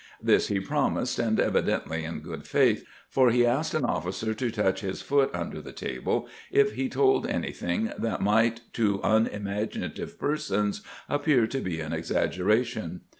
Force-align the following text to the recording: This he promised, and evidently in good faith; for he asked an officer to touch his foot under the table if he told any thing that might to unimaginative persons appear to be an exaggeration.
This 0.19 0.47
he 0.47 0.59
promised, 0.59 1.19
and 1.19 1.39
evidently 1.39 2.05
in 2.05 2.21
good 2.21 2.47
faith; 2.47 2.83
for 3.07 3.29
he 3.29 3.45
asked 3.45 3.75
an 3.75 3.85
officer 3.85 4.33
to 4.33 4.49
touch 4.49 4.81
his 4.81 5.03
foot 5.03 5.29
under 5.31 5.61
the 5.61 5.71
table 5.73 6.27
if 6.51 6.71
he 6.71 6.89
told 6.89 7.27
any 7.27 7.51
thing 7.51 7.91
that 7.99 8.19
might 8.19 8.61
to 8.73 8.99
unimaginative 9.03 10.17
persons 10.17 10.81
appear 11.07 11.45
to 11.45 11.59
be 11.59 11.79
an 11.81 11.93
exaggeration. 11.93 13.01